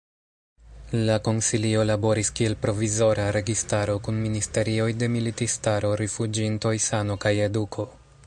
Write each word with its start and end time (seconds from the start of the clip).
La 1.07 1.17
Konsilio 1.25 1.83
laboris 1.89 2.31
kiel 2.39 2.55
provizora 2.63 3.27
registaro, 3.37 3.97
kun 4.07 4.17
ministerioj 4.23 4.89
de 5.03 5.11
militistaro, 5.17 5.91
rifuĝintoj, 6.03 6.75
sano 6.89 7.19
kaj 7.27 7.35
eduko. 7.51 7.87